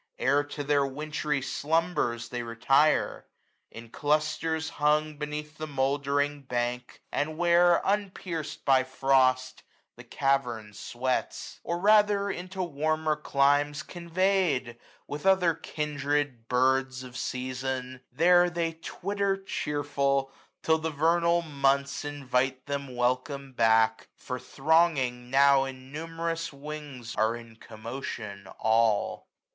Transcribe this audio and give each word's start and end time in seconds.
Ere 0.17 0.43
to 0.43 0.63
their 0.63 0.83
wintry 0.83 1.43
slumbers 1.43 2.29
they 2.29 2.41
retire; 2.41 3.27
In 3.69 3.91
clusters 3.91 4.71
clung, 4.71 5.19
beneath 5.19 5.59
the 5.59 5.67
mouldering 5.67 6.41
bank, 6.41 7.03
840 7.13 7.21
And 7.21 7.37
where, 7.37 7.81
unpierc'd 7.85 8.65
by 8.65 8.83
frost, 8.83 9.61
the 9.95 10.03
cavern 10.03 10.73
sweats. 10.73 11.59
AUTUMN. 11.59 11.59
iss 11.59 11.61
O!" 11.65 11.79
rather 11.79 12.31
into 12.31 12.63
warmer 12.63 13.15
climes 13.15 13.83
conveyed, 13.83 14.79
With 15.05 15.27
other 15.27 15.53
kindred 15.53 16.47
birds 16.47 17.03
of 17.03 17.15
season, 17.15 18.01
there 18.11 18.49
They 18.49 18.73
twitter 18.73 19.37
cheerful, 19.37 20.31
till 20.63 20.79
the 20.79 20.89
vernal 20.89 21.43
months 21.43 22.03
Invite 22.03 22.65
them 22.65 22.95
welcome 22.95 23.53
back: 23.53 24.07
for, 24.15 24.39
thronging, 24.39 25.29
now 25.29 25.65
845 25.67 25.75
Innumerous 25.77 26.51
wings 26.51 27.15
are 27.15 27.35
in 27.35 27.55
commotion 27.57 28.47
all. 28.57 29.27